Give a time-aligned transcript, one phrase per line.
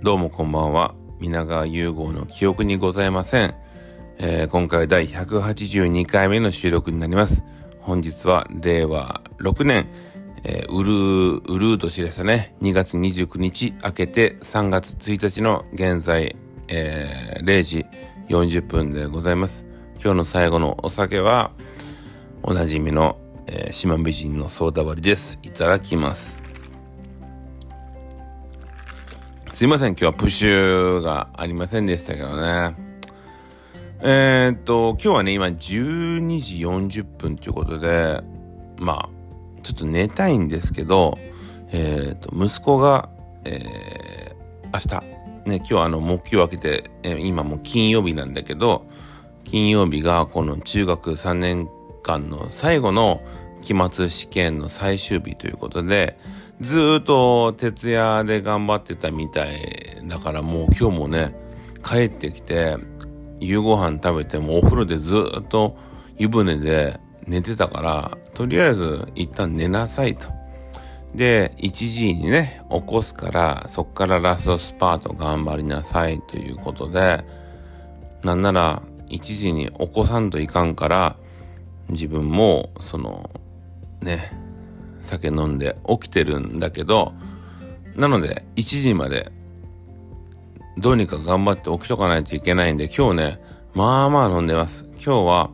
[0.00, 0.94] どうもこんばんは。
[1.18, 3.54] 皆川融合の記憶にございません。
[4.18, 7.42] えー、今回第182回目の収録になります。
[7.80, 9.88] 本日は令和6年、
[10.44, 12.54] えー、ウルー、ウルー年でしたね。
[12.62, 16.36] 2月29日明けて3月1日の現在、
[16.68, 17.84] えー、0時
[18.28, 19.66] 40分でございます。
[20.00, 21.50] 今日の最後のお酒は、
[22.44, 23.18] おなじみの、
[23.48, 25.40] えー、島美人のソーダ割りです。
[25.42, 26.47] いただきます。
[29.58, 32.76] すいません、今日はプッシュがありませんでしたけどね。
[34.02, 38.22] えー、っと、今日はね、今12時40分ということで、
[38.78, 39.08] まあ、
[39.64, 41.18] ちょっと寝たいんですけど、
[41.72, 43.08] えー、っと、息子が、
[43.44, 48.86] えー、明日、ね、今日はあの、木曜明けて、えー、今もう金曜日なんだけど、
[49.42, 51.68] 金曜日がこの中学3年
[52.04, 53.22] 間の最後の
[53.62, 56.16] 期末試験の最終日ということで、
[56.60, 59.58] ずっと徹夜で頑張ってたみたい
[60.04, 61.34] だからもう今日もね、
[61.84, 62.76] 帰ってきて、
[63.40, 65.76] 夕ご飯食べてもお風呂でずっと
[66.16, 70.28] 湯船で寝てたから、とりあえず一旦寝なさいと。
[71.14, 77.24] で、1時にね、起こすから、そっからラストスパート頑張りなさいということで、
[78.24, 81.16] なんなら1時に起こさんといかんから、
[81.88, 83.30] 自分も、その、
[84.02, 84.32] ね、
[85.08, 87.12] 酒飲んで起きてるんだけど、
[87.96, 89.32] なので1時まで
[90.78, 93.40] どうにか頑張って起きとかないといけないんで、今日ね、
[93.74, 94.84] まあまあ飲んでます。
[94.92, 95.50] 今日は、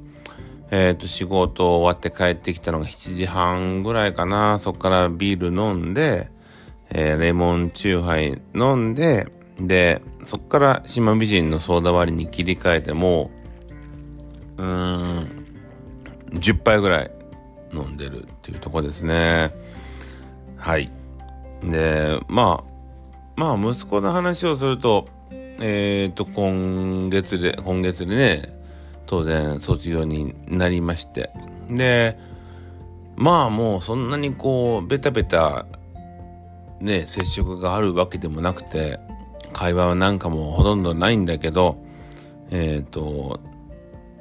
[0.71, 4.59] えっ、ー、と、仕事終わって帰ってきたのが7時半ぐらいかな。
[4.59, 6.31] そっからビール飲んで、
[6.91, 13.31] えー、レモンチューハイ飲んで、で、そっから島美人のソーダ割りに切り替えても、
[14.59, 15.47] うーん、
[16.33, 17.11] 10杯ぐらい
[17.75, 19.51] 飲んでるっていうとこですね。
[20.57, 20.91] はい。
[21.63, 22.75] で、まあ、
[23.37, 25.09] まあ、息子の話をすると、
[25.61, 28.55] えっ、ー、と、今月で、今月でね、
[29.07, 31.31] 当然卒業になりまして。
[31.69, 32.19] で、
[33.17, 35.67] まあもうそんなにこう、ベタベタ、
[36.81, 38.99] ね、接触があるわけでもなくて、
[39.53, 41.79] 会話はなんかもうほとんどないんだけど、
[42.51, 43.41] えっ、ー、と、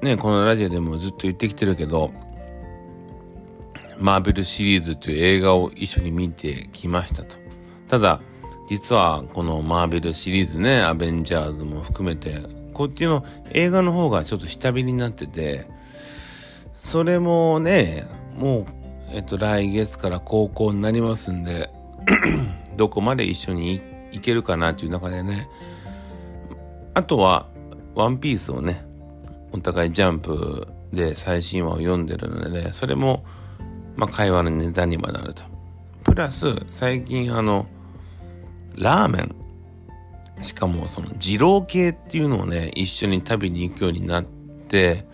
[0.01, 2.11] ね、このラジオでもずっと言ってきてるけど、
[3.99, 7.37] マーベルシリーズという映画を一緒に見てきましたと。
[7.87, 8.21] ただ、
[8.69, 12.41] 実はこのマーベルシリーズね、アベンジャーズも含めて、
[12.73, 15.67] こっちの映画の方がちょっと下火になってて、
[16.77, 18.05] それもね、
[18.37, 18.65] もう、
[19.11, 21.69] えっと、来月から高校になりますんで
[22.77, 23.79] どこまで一緒に
[24.11, 25.47] 行けるかなっていう中でね、
[26.93, 27.47] あとは、
[27.95, 28.83] ワンピースをね、
[29.51, 33.23] お互いジャンプで最新話を読んでるので、ね、それも
[33.95, 35.43] まあ、会話のネタにもなると。
[36.03, 37.67] プラス、最近あの、
[38.77, 39.35] ラーメン。
[40.41, 45.05] しかもその二郎系っていうのをね、一緒に食べに行くようになって、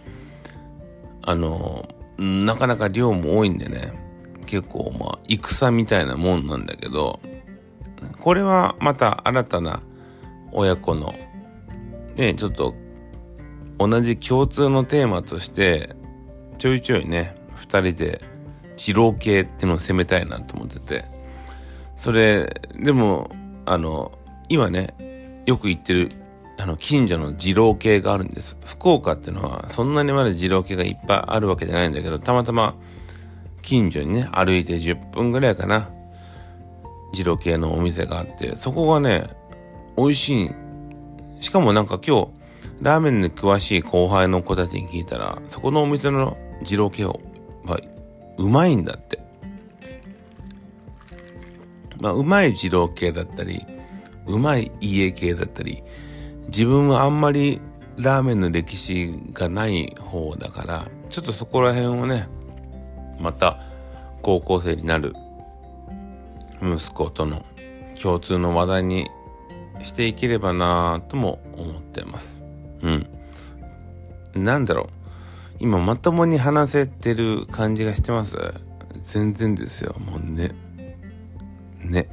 [1.23, 1.87] あの、
[2.17, 3.93] なかなか量も多いんでね、
[4.45, 7.19] 結構まあ、戦みたいなもんなんだけど、
[8.19, 9.81] これはまた新たな
[10.51, 11.13] 親子の、
[12.15, 12.75] ね、ちょっと
[13.77, 15.95] 同じ共通のテーマとして、
[16.57, 18.21] ちょいちょいね、二人で
[18.79, 21.03] 二郎系っていうのを攻めたいなと思ってて、
[21.97, 23.29] それ、でも、
[23.65, 24.11] あの、
[24.47, 26.09] 今ね、よく言ってる、
[26.57, 28.57] あの、近所の二郎系があるんです。
[28.63, 32.75] 福岡っていうのは、そんなにまだ二郎系がいっぱいあるわけじゃないんだけど、たまたま、
[33.61, 35.89] 近所にね、歩いて10分ぐらいかな、
[37.13, 39.27] 二郎系のお店があって、そこがね、
[39.97, 40.51] 美味しい。
[41.41, 42.27] しかもなんか今日、
[42.81, 47.15] ラーメンに詳しい後輩の子たちに聞いたら、そこのお店の二郎系は
[48.39, 49.19] うまいんだって。
[51.99, 53.65] まあ、うまい二郎系だったり、
[54.27, 55.83] うまい家系だったり、
[56.47, 57.59] 自分はあんまり
[57.97, 62.29] ラーメンの歴史がない方だから、ちょっとそこら辺をね、
[63.19, 63.59] また
[64.21, 65.13] 高校生になる
[66.61, 67.45] 息子との
[68.01, 69.09] 共通の話題に
[69.83, 72.41] していければなぁとも思ってます。
[72.81, 73.09] うん。
[74.33, 74.98] なんだろう。
[75.59, 78.37] 今まともに話せてる感じがしてます？
[79.03, 79.95] 全然ですよ。
[79.99, 80.55] もうね。
[81.83, 82.09] ね。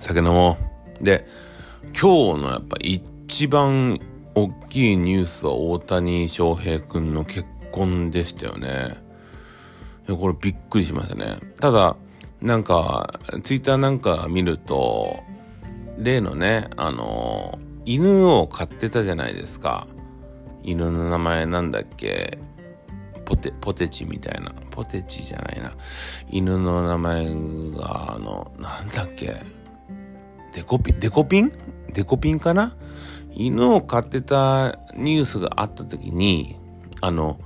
[0.00, 0.58] 酒飲も
[1.00, 1.04] う。
[1.04, 1.26] で、
[2.00, 4.00] 今日のやっぱ一番
[4.34, 8.96] 大きいニュースは大谷翔平くんの結婚でしたよね。
[10.08, 11.38] これびっくりしましたね。
[11.60, 11.96] ただ、
[12.40, 15.22] なんか、ツイッターなんか見ると、
[15.98, 19.86] 例のね、あの、犬を飼ってたじゃないですか。
[20.62, 22.38] 犬の名前なんだっけ？
[23.24, 24.52] ポテ、ポテチみたいな。
[24.70, 25.72] ポテチじゃないな。
[26.30, 27.26] 犬の名前
[27.76, 29.34] が、あの、なんだっけ？
[30.54, 31.52] デコピン、デコピン？
[31.92, 32.76] デコピンかな？
[33.32, 36.56] 犬を飼ってたニュースがあった時に、
[37.00, 37.38] あの、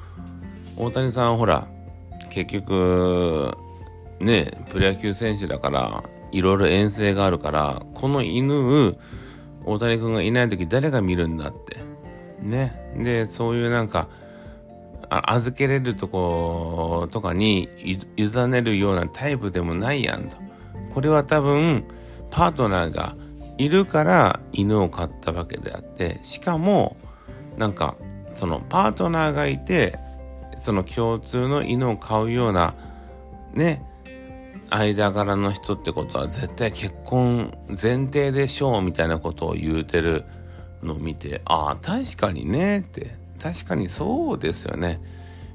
[0.76, 1.68] 大谷さんほら、
[2.30, 3.56] 結局、
[4.20, 6.02] ね、プロ野球選手だから、
[6.32, 8.96] いろいろ遠征があるから、この犬、
[9.66, 11.76] 大谷君がいない時誰が見るんだって。
[12.40, 12.82] ね。
[12.96, 14.08] で、そういうなんか、
[15.10, 17.68] 預けれるとことかに
[18.16, 20.36] 委ねるようなタイプでもないやんと。
[20.92, 21.84] これは多分、
[22.30, 23.16] パートナーが
[23.58, 26.96] いるから犬を飼ったわけであって、しかも、
[27.56, 27.96] なんか、
[28.34, 29.98] そのパートナーがいて、
[30.58, 32.74] その共通の犬を飼うような、
[33.52, 33.84] ね、
[34.70, 40.24] 間柄の人ってことは絶対結婚前提でしょうみたいなことを言うてる
[40.84, 45.00] のを見て、ああ、確かにねって、確かにそうですよね。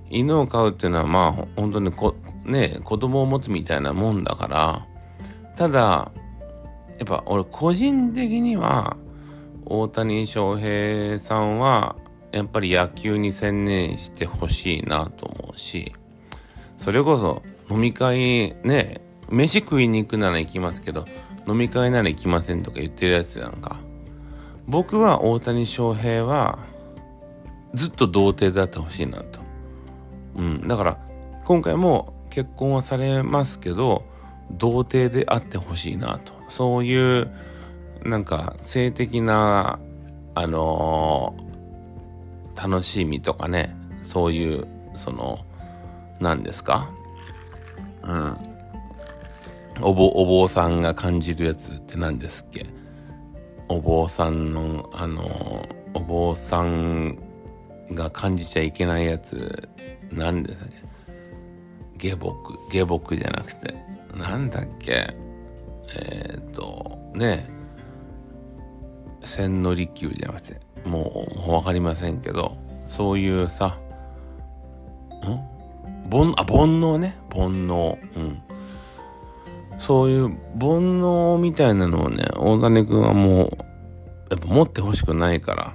[0.09, 4.87] 犬を飼うっていうのはまあ本当にこ、ね、子供を持つみたいなもんだから、
[5.55, 6.11] ただ、
[6.99, 8.97] やっぱ俺個人的には
[9.65, 11.95] 大谷翔平さんは
[12.31, 15.93] やっぱり野球に専念してほしいなと思うし
[16.77, 21.05] それこそ飲み会ね飯食いに行くなら行きますけど
[21.47, 23.79] 飲み会なら行きませんとか言ってるやつなんか。
[24.69, 26.59] 僕は大谷翔平は
[27.73, 29.39] ずっと童貞であってほしいなと。
[30.35, 30.67] うん。
[30.67, 30.97] だから
[31.45, 34.05] 今回も結婚はされますけど
[34.51, 36.33] 童貞であってほしいなと。
[36.47, 37.31] そういう
[38.05, 39.79] なんか性的な
[40.35, 43.75] あのー、楽しみとかね。
[44.01, 45.45] そういうその
[46.19, 46.89] 何ですか？
[48.03, 48.37] うん。
[49.81, 52.65] お坊お坊さんが感じるやつって何ですっけ？
[53.69, 57.17] お坊さんのあの、お坊さん
[57.91, 59.69] が感じちゃいけないやつ
[60.11, 60.71] 何ですか
[61.97, 63.75] 下僕下僕じゃなくて
[64.15, 65.13] なんだっけ？
[65.95, 67.49] えっ、ー、と、ね、
[69.21, 72.57] 千利休じゃなくて、もうわかりませんけど、
[72.87, 73.77] そういうさ、
[75.25, 76.09] ん？
[76.09, 77.15] 煩、あ、煩悩ね。
[77.31, 77.97] 煩悩。
[78.17, 78.41] うん。
[79.79, 80.27] そういう
[80.59, 83.49] 煩悩みたいなのをね、大谷君はもう、
[84.29, 85.73] やっぱ持ってほしくないから。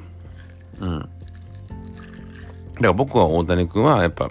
[0.80, 0.98] うん。
[1.00, 1.08] だか
[2.78, 4.28] ら僕は大谷君はやっぱ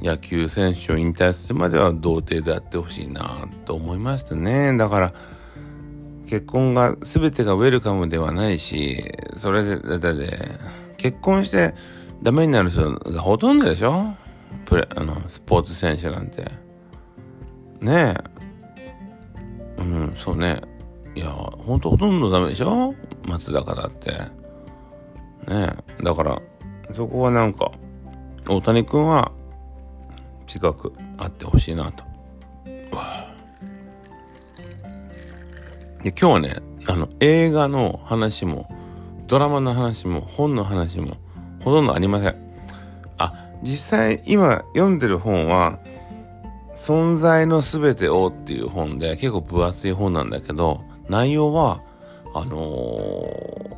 [0.00, 4.76] 野球選手を引退するまでは童貞であってほしいなと思いましたね。
[4.76, 5.12] だから、
[6.28, 9.02] 結婚が全てがウェルカムではないし、
[9.36, 10.38] それで、だって
[10.96, 11.74] 結婚して
[12.22, 14.14] ダメになる人がほとんどでしょ？
[14.64, 16.50] プレ、あの、スポーツ選手なんて。
[17.80, 18.35] ねえ。
[19.78, 20.60] うん、そうね。
[21.14, 22.94] いや、ほんとほとんどダメでしょ？
[23.28, 24.10] 松坂だって。
[24.10, 26.02] ねえ。
[26.02, 26.40] だから、
[26.94, 27.70] そこはなんか、
[28.48, 29.32] 大谷君は
[30.46, 32.04] 近くあってほしいなと。
[36.02, 36.56] で今日はね、
[36.88, 38.68] あの、映画の話も、
[39.26, 41.16] ドラマの話も、本の話も、
[41.64, 42.36] ほとんどありません。
[43.18, 43.32] あ、
[43.62, 45.80] 実際今読んでる本は、
[46.76, 51.80] 存在のすべてをっていう本で結構分厚い本なんだけど、内容は、
[52.34, 53.76] あのー、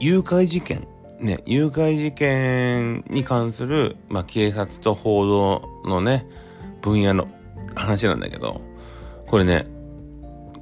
[0.00, 0.88] 誘拐事件
[1.20, 6.26] ね、誘拐事件に関する、まあ、警察と報道のね、
[6.80, 7.28] 分野の
[7.76, 8.62] 話なんだけど、
[9.26, 9.66] これね、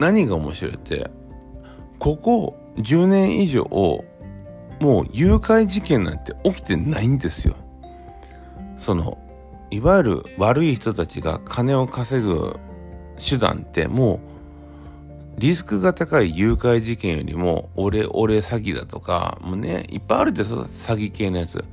[0.00, 1.10] 何が面白いって、
[2.00, 3.62] ここ10年以上、
[4.80, 7.54] もう誘拐事件なんて起きてないんですよ。
[8.76, 9.16] その、
[9.70, 12.58] いわゆる悪い人たちが金を稼ぐ
[13.18, 14.38] 手段ってもう
[15.38, 21.64] リスクが高い誘拐事件よりも、オレオレ詐欺だとか、もうね、いっぱいあるでしょ、詐欺系のやつ。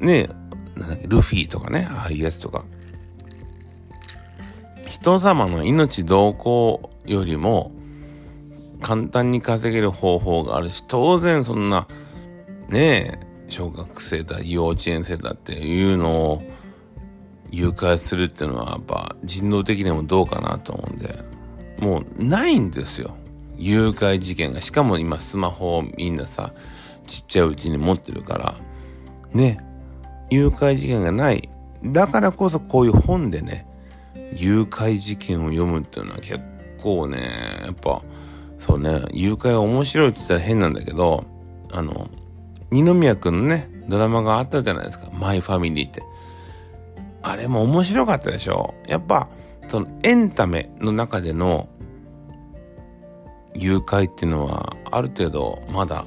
[0.00, 0.28] ね
[0.74, 2.64] なんだっけ、ルフィとかね、ああいうやつとか。
[4.88, 7.70] 人様の命同行よりも、
[8.80, 11.86] 簡単に稼げる方法があるし、当然そんな、
[12.68, 16.42] ねえ、小学生だ、幼稚園生だっていうのを
[17.52, 21.32] 誘拐するっていうのはやっぱ人道的にもどうかなと思うんで。
[21.78, 23.16] もうないんですよ。
[23.58, 24.60] 誘拐事件が。
[24.60, 26.52] しかも今スマホをみんなさ、
[27.06, 28.54] ちっちゃいうちに持ってるから、
[29.32, 29.58] ね、
[30.30, 31.48] 誘拐事件がない。
[31.84, 33.66] だからこそこういう本でね、
[34.34, 36.40] 誘拐事件を読むっていうのは結
[36.80, 38.02] 構ね、やっぱ、
[38.60, 41.24] そうね、誘拐は面白いって言ったら変なんだけど、
[41.72, 42.08] あの、
[42.70, 45.08] 二宮くんのね、ドラマがあったじゃないですか。
[45.12, 46.02] マイファミリーって。
[47.22, 48.74] あれも面白かったでしょ？
[48.86, 49.28] やっぱ、
[49.68, 51.68] そのエンタメの中での
[53.54, 56.04] 誘拐っていうのはある程度まだ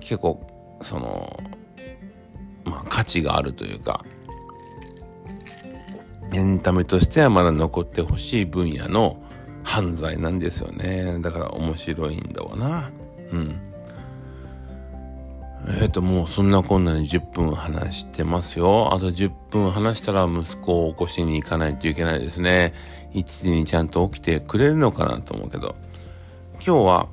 [0.00, 0.44] 結構
[0.80, 1.42] その
[2.64, 4.04] まあ価値があるというか
[6.32, 9.22] エンタメとしてはまだ残ってほしい分野の
[9.62, 11.18] 犯罪なんですよね。
[11.20, 12.90] だから面白いんだわな。
[13.30, 13.60] うん。
[15.68, 18.92] えっ、ー、と、もうそんなこんなに10分話してますよ。
[18.92, 22.72] あと10分話したら息子を起こしに行かないといけないですね。
[23.12, 25.76] 1時にちゃんと起きてくれるのかなと思うけど。
[26.54, 27.08] 今日は、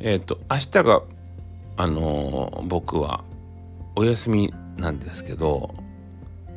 [0.00, 1.02] えっ、ー、と、明日が、
[1.76, 3.24] あのー、僕は
[3.96, 5.74] お休みなんですけど、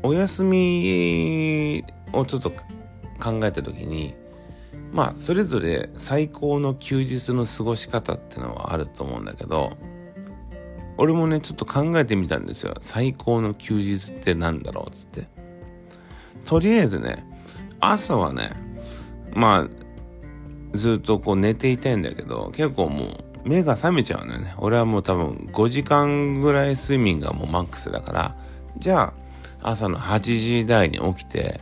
[0.03, 4.15] お休みをちょっと考えた時に、
[4.91, 9.77] まあ、それぞれ最高の休日の過ごし方ってのはあると思うんだけど、
[10.97, 12.73] 俺もね、ちょっと考えてみたんですよ。
[12.81, 15.27] 最高の休日って何だろうっつって。
[16.45, 17.25] とりあえずね、
[17.79, 18.51] 朝はね、
[19.33, 24.53] まあ、ずっとこう寝ていたいんだけど、結構もう目が覚めちゃうのよね。
[24.57, 28.35] 俺はもう多分5時間ぐらい睡眠がもうマックスだから、
[28.79, 29.13] じゃ
[29.61, 31.61] あ朝の8時台に起きて、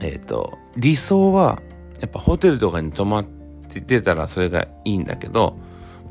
[0.00, 1.60] えっ、ー、と、理想は
[2.00, 5.56] やっぱホテルとかに泊まって出たらそれがいいんだけど、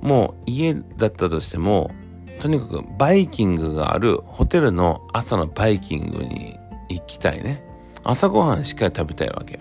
[0.08, 1.92] もう家だったとしても、
[2.40, 6.58] とにかくバイキングがあるホテルの朝のバイキングに
[6.90, 7.62] 行きたいね。
[8.04, 9.60] 朝ごはんしっかり食べたいわけよ。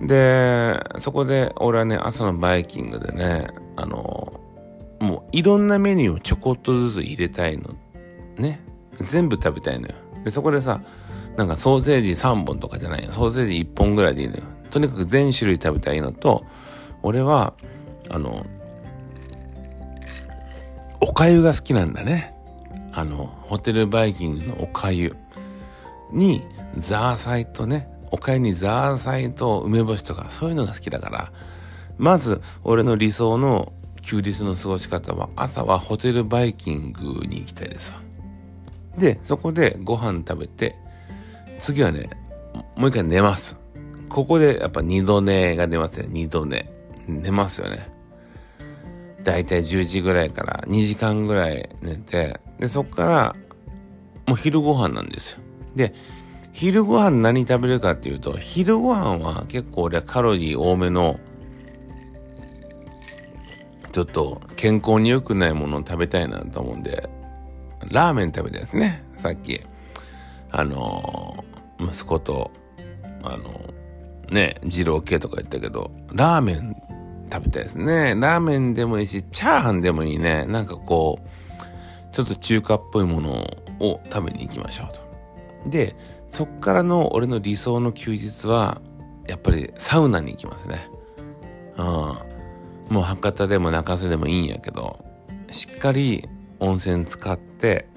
[0.00, 4.40] で、そこで俺はね、朝のバイキングでね、あの、
[4.98, 7.74] もういろんなメニューをちょこっとずつ入れたいの。
[8.38, 8.60] ね。
[9.06, 9.94] 全部食べたいのよ。
[10.24, 10.80] で、そこでさ、
[11.36, 13.12] なんかソーセージ3本とかじゃないよ。
[13.12, 14.42] ソーセージ1本ぐらいでいいのよ。
[14.70, 16.44] とにかく全種類食べたいのと、
[17.02, 17.52] 俺は、
[18.10, 18.46] あの、
[21.00, 22.34] お粥が好きなんだね。
[22.92, 25.14] あの、ホテルバイキングのお粥
[26.12, 26.42] に、
[26.78, 31.32] ザーサイとね、お粥にザーサイと梅干しとかそういうのが好きだから、
[31.98, 33.72] まず俺の理想の
[34.02, 38.00] 休日の過ごし方は朝はホテルバイキングに行きたいですわ。
[38.96, 40.76] で、そこでご飯食べて、
[41.58, 42.08] 次はね、
[42.76, 43.58] もう一回寝ます。
[44.08, 46.06] ここでやっぱ二度寝が出ますよ。
[46.08, 46.70] 二度寝。
[47.06, 47.95] 寝ますよね。
[49.26, 53.36] だいたい10時ぐらいから2時間ぐらい寝て、で、そっから、
[54.26, 55.40] もう昼ご飯なんですよ。
[55.74, 55.92] で、
[56.52, 61.18] 昼ご飯何食べるかっていうと、昼ご飯は結構俺はカロリー多めの、
[63.90, 67.10] ちょっと健康に良くないものを食べたいなと思うんで、
[67.90, 69.02] ラーメン食べたいですね。
[69.16, 69.60] さっき、
[70.52, 72.52] あのー、息子と、
[73.24, 76.76] あのー、ね、二郎系とか言ったけど、ラーメン
[77.32, 78.14] 食べたいですね。
[78.16, 80.44] ラーメンでもいいし、チャーハンでもいいね。
[80.46, 83.46] なんかこう、ちょっと中華っぽいもの
[83.80, 85.68] を食べに行きましょうと。
[85.68, 85.96] で、
[86.28, 88.80] そっからの俺の理想の休日は、
[89.26, 90.88] やっぱりサウナに行きますね。
[91.76, 91.84] うん。
[91.84, 95.04] もう博多でも中洲でもいいんやけど、
[95.50, 96.28] しっかり
[96.60, 97.88] 温泉使って、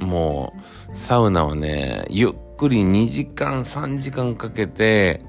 [0.00, 0.52] も
[0.92, 5.22] う、サウナはね、ゆっくり2時間、3時間かけて、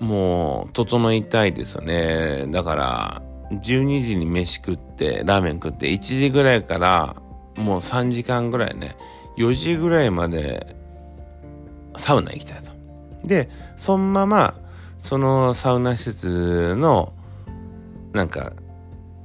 [0.00, 2.46] もう、整いたいですよね。
[2.48, 7.16] だから、12時に飯食って、ラーメン食って、1時ぐらいから、
[7.56, 8.96] もう3時間ぐらいね、
[9.36, 10.76] 4時ぐらいまで
[11.96, 12.70] サウナ行きたいと。
[13.26, 14.54] で、そのまま、
[14.98, 17.12] そのサウナ施設の、
[18.12, 18.52] なんか、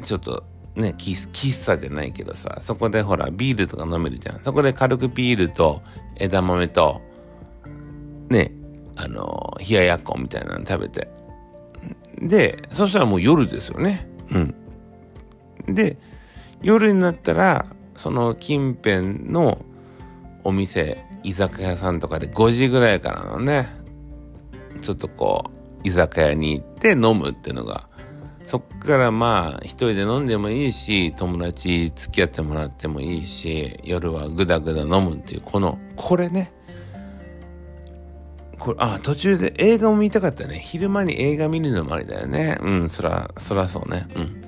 [0.03, 0.43] ちょっと
[0.75, 4.39] ね、喫茶じゃないけどさ、そこでほら、ビールとか飲めるじゃん。
[4.41, 5.81] そこで軽くビールと
[6.15, 7.01] 枝豆と、
[8.29, 8.51] ね、
[8.95, 11.07] あの、冷ややっこみたいなの食べて。
[12.21, 14.07] で、そしたらもう夜ですよね。
[14.31, 14.55] うん。
[15.73, 15.97] で、
[16.61, 19.63] 夜になったら、その近辺の
[20.43, 23.67] お店、居酒屋さんとかで5時ぐらいからのね、
[24.81, 25.45] ちょっとこ
[25.83, 27.87] う、居酒屋に行って飲むっていうのが、
[28.45, 36.52] そっからまあ、一人で飲んでもいいし、友達付き合ってもらってもいいし、夜はぐだぐだ飲むっていう、この、これね。
[38.63, 40.57] これ、あ、途中で映画も見たかったね。
[40.57, 42.57] 昼間に映画見るのもありだよね。
[42.61, 44.07] うん、そら、そらそうね。
[44.15, 44.41] うん。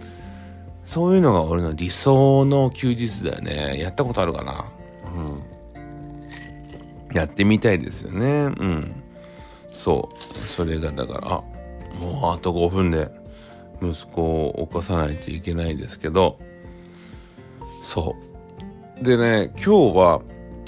[0.85, 3.77] そういうのが俺の理想の休日だよね。
[3.77, 4.71] やったことあるかな
[7.09, 7.13] うん。
[7.13, 8.53] やってみたいですよね。
[8.57, 9.03] うん。
[9.69, 10.47] そう。
[10.47, 11.43] それがだから、あ、
[11.99, 13.11] もうあと5分で
[13.81, 16.39] 息子を起こさないといけないですけど、
[17.81, 18.15] そ
[19.01, 19.03] う。
[19.03, 20.21] でね、今日は、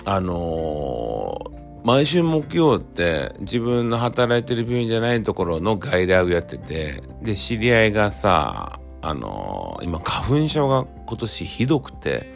[0.04, 12.34] あのー、毎週木曜って自分の働いてる病院じゃないところの外来をやってて、で、知り合いがさ、あのー、今花粉症が今年ひどくて、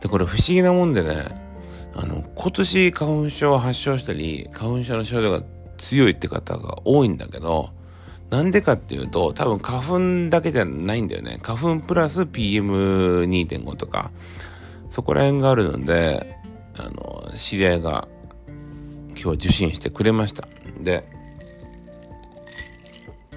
[0.00, 1.14] で、これ不思議なもんでね、
[1.94, 5.42] あの、今年花粉症を発症したり、花粉症の症状が
[5.76, 7.70] 強いって方が多いんだけど、
[8.30, 11.38] なんでかっていうと、多分花粉だけじゃないんだよね。
[11.42, 14.10] 花粉プラス PM2.5 とか、
[14.88, 16.40] そこら辺があるので、
[16.78, 18.08] あの、知り合いが
[19.22, 20.48] 今日受診してくれました。
[20.80, 21.04] で、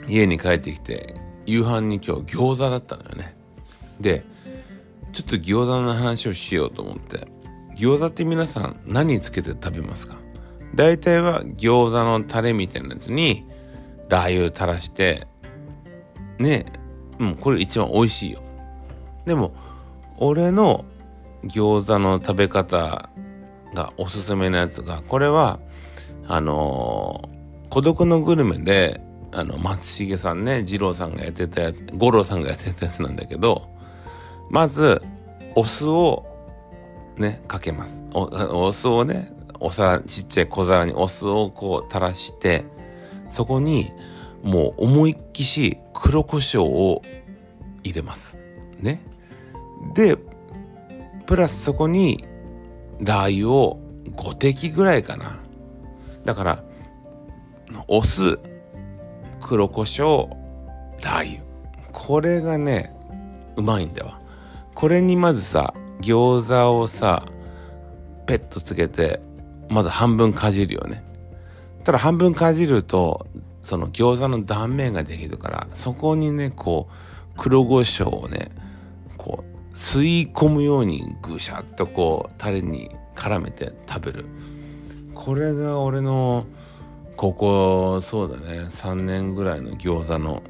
[0.08, 1.15] 家に帰ってきて
[1.46, 3.36] 夕飯に今日餃子だったのよね。
[4.00, 4.24] で
[5.13, 7.27] ちょっと餃子の話をしようと思って
[7.77, 10.18] 餃子って皆さん何つけて食べますか？
[10.75, 13.46] 大体は餃子のタレみたいなやつに
[14.10, 15.27] ラー油垂らして
[16.38, 16.65] ね
[17.18, 18.44] もうこれ一番美味しいよ。
[19.25, 19.56] でも
[20.18, 20.86] 俺の
[21.46, 23.10] 餃子の食べ方
[23.75, 25.60] がおすすめのやつがこれは
[26.27, 29.00] あのー、孤独のグルメで
[29.32, 33.70] あの松重さんね二郎さんがやってたやつ五郎さんがやってたやつなんだけど
[34.50, 35.03] まず
[35.53, 36.25] お酢を
[37.17, 42.65] ねかけますお酢をねお皿ちっちゃい小皿にお酢をこう垂らして
[43.29, 43.91] そこに
[44.44, 47.01] もう思いっきし黒胡椒を
[47.84, 48.38] 入れます。
[48.79, 49.01] ね。
[49.94, 50.17] で、
[51.25, 52.25] プラスそこに
[53.00, 53.80] ラー油を
[54.16, 55.40] 5滴ぐらいかな。
[56.24, 56.64] だから、
[57.88, 58.40] お酢、
[59.42, 60.30] 黒胡椒、
[61.02, 61.44] ラー油。
[61.92, 62.96] これがね、
[63.56, 64.20] うまいんだわ。
[64.74, 67.25] これにまずさ、餃子をさ、
[68.25, 69.22] ペットつけて、
[69.70, 71.04] まず半分かじるよね。
[71.84, 73.28] ただ半分かじると、
[73.64, 78.52] その餃子の断面ができるから、そこにね、こう、黒胡椒をね、
[79.18, 84.25] こう、吸い込むようにぐしゃっとこう、タレに絡めて食べる。
[85.13, 86.46] これが俺の、
[87.17, 90.41] ここ、そうだね、3年ぐらいの餃子の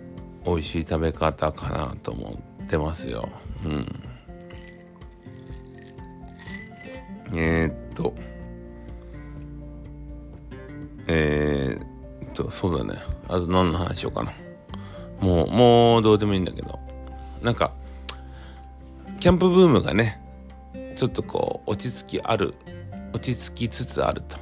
[0.46, 3.27] 美味しい食べ方かなと思ってますよ。
[3.65, 3.86] うん。
[7.36, 8.13] えー、っと、
[11.08, 13.00] えー、っと、そうだね。
[13.27, 14.32] あと何の話しようかな。
[15.20, 16.79] もう、もうどうでもいいんだけど。
[17.41, 17.72] なんか、
[19.25, 20.22] キャンプブームがね、
[20.96, 22.53] ちょっとこう、落ち着きある、
[23.12, 24.38] 落ち着きつつあると。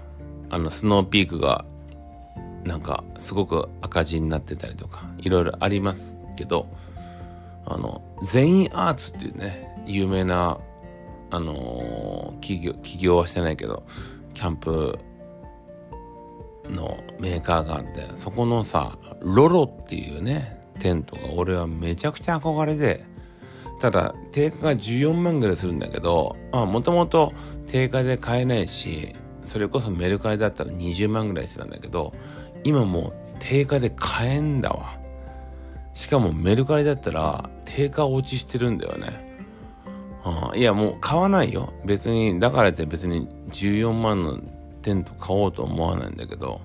[0.50, 1.64] あの、スノーピークが、
[2.66, 6.68] なんか、すごく赤字になってたりとか、いろいろありますけど、
[7.66, 10.58] あの、全員アーツっていうね、有名な、
[11.32, 13.84] あのー、企業、企業はしてないけど、
[14.34, 15.00] キャンプ
[16.68, 23.06] のメーカーがあってそこのさロロっていうねテントが俺はめちゃくちゃ憧れで
[23.84, 27.34] ただ定価が14万ぐらいするんだけどもともと
[27.68, 32.14] 定価で買えないしそれこそメルカリだったら20万ぐらいしてたんだけど
[32.64, 34.98] 今もう定価で買えんだわ。
[35.94, 39.38] しかもメルカリだったら定価落ちしてるんだよね。
[40.56, 41.74] いやもう買わないよ。
[41.84, 44.40] 別にだからって別に14万の
[44.82, 46.62] テント買おうと思わないんだけど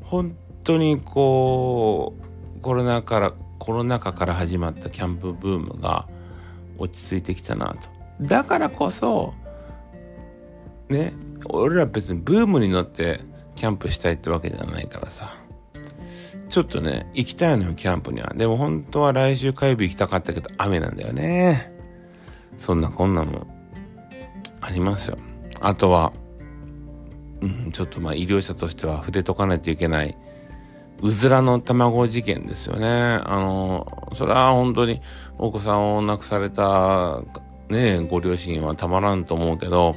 [0.00, 0.34] 本
[0.64, 2.14] 当にこ
[2.56, 6.08] うコロナからコロナ禍から始まったキャンプブームが
[6.78, 7.88] 落ち着いてきたなと。
[8.20, 9.34] だからこそ
[10.88, 11.12] ね
[11.50, 13.20] 俺ら別にブームに乗って
[13.54, 15.34] キャンプしたいってわけじゃないからさ。
[16.48, 18.32] ちょっとね行きたいのよキャンプには。
[18.34, 21.72] でも本当は来週火曜日行きたかったけど雨なんだよね。
[22.56, 23.46] そんなこんなも
[24.60, 25.18] ありますよ。
[25.60, 26.12] あとは
[27.40, 30.16] うん、ちょっとまあ医療者としては触れとかないといけない、
[31.00, 32.88] うずらの卵事件ですよね。
[32.88, 35.00] あの、それは本当に
[35.38, 37.22] お子さんを亡くされた
[37.68, 39.94] ね、ご両親はたまらんと思うけど、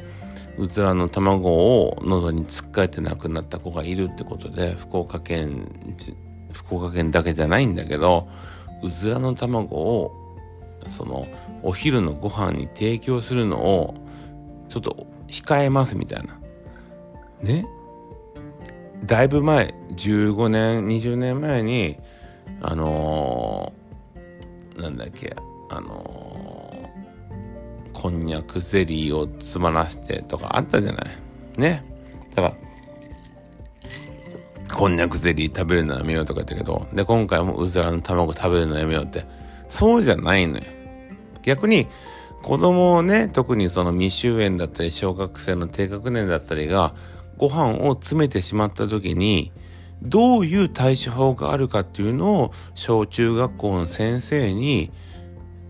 [0.57, 5.71] うずらの卵を喉に突っかえて亡くなった子がいるってことで、福岡県、
[6.51, 8.27] 福岡県だけじゃないんだけど、
[8.83, 10.11] うずらの卵を、
[10.87, 11.27] その、
[11.63, 13.95] お昼のご飯に提供するのを、
[14.67, 16.39] ちょっと控えますみたいな。
[17.41, 17.65] ね？
[19.05, 21.97] だいぶ前15年20年前に
[22.61, 25.35] あのー、なんだっけ
[25.69, 31.03] あのー、こんにゃくゼリーを詰まらせてとかあったじゃな
[31.57, 31.59] い？
[31.59, 31.83] ね。
[32.35, 32.53] だから
[34.75, 39.25] こんにゃくゼリー食べるのやめようとか言ったけどで今回もうずらの卵食べるのやめようって。
[39.67, 40.63] そうじゃないのよ。
[41.43, 41.87] 逆に
[42.41, 46.93] 子供をね特にその未就園だったり小学生の低学年だったりが
[47.37, 49.51] ご飯を詰めてしまった時に、
[50.01, 54.91] どういう対処法があるかっていうのを小中学校の先生に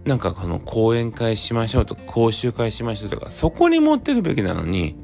[0.06, 4.96] なんかこの講演会しましょうとか講習会しましょうとかそこに持っていくべきなのに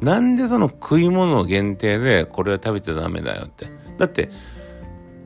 [0.00, 3.70] なんでその食い物限定でこれは食べちゃダメだよって。
[3.98, 4.30] だって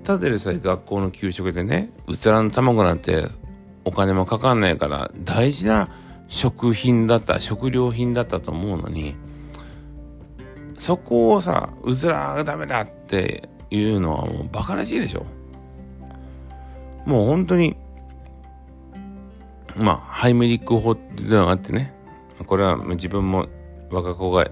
[0.04, 3.24] ただでさえ学校の給食でねうつらの卵なんて
[3.84, 5.88] お金もかかんないから大事な
[6.28, 9.16] 食品だった食料品だったと思うのに
[10.78, 15.24] そこをさ、うずらがダメだっていうのはもうバカらしいでしょ。
[17.04, 17.76] もう本当に、
[19.76, 21.94] まあ、ハイメリック法っていうのがあってね、
[22.46, 23.46] これは自分も
[23.90, 24.44] 我が子が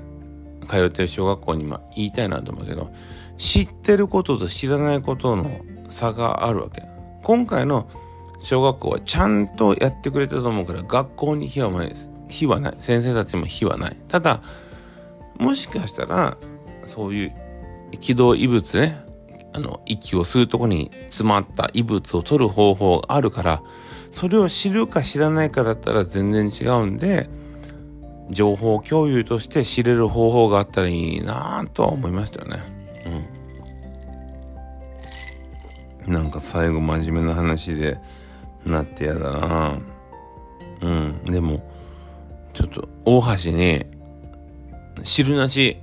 [0.69, 2.91] 通ってる小学校に言いたいなと思うけど、
[3.37, 5.51] 知ってることと知らないことの
[5.89, 6.83] 差があるわけ。
[7.23, 7.89] 今回の
[8.43, 12.11] 小学校はちゃんとやってくれたと思うから学校に非はないです。
[12.29, 12.77] 非はない。
[12.81, 13.97] 先生たちも非はない。
[14.09, 14.41] ただ
[15.39, 16.37] もしかしたら
[16.85, 17.33] そういう
[17.99, 19.05] 軌道異物ね
[19.53, 23.63] あの息を吸うとこに詰まった異物を取る方法があるから
[24.11, 27.29] それを知るか知らないかだったら全然違うんで
[28.31, 32.57] 情報共有として知れる方法があったらいいなぁとは思いましたよね。
[36.07, 36.13] うん。
[36.13, 37.99] なんか最後真面目な話で
[38.65, 39.81] なってやだなぁ
[40.81, 41.25] うん。
[41.25, 41.63] でも、
[42.53, 43.85] ちょっと大橋に
[45.03, 45.79] 汁なし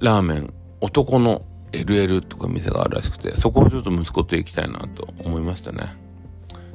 [0.00, 5.96] ラーメン男の LL とか店があるらしくて、そこをちょっと息子と行きたいなと思いましたね。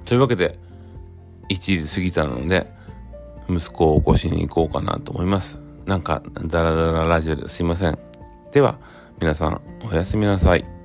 [0.06, 0.58] というわけで、
[1.50, 2.72] 1時過ぎたので、
[3.50, 5.60] 息子を起こしに行こうかなと思います。
[5.86, 7.98] なんか、ダラダララジオですいません。
[8.52, 8.78] では、
[9.20, 10.79] 皆さん、おやすみなさい。